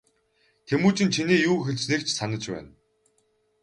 Тэмүжин 0.67 1.09
чиний 1.15 1.41
юу 1.51 1.57
хэлснийг 1.65 2.01
ч 2.07 2.09
санаж 2.19 2.43
байна. 2.53 2.71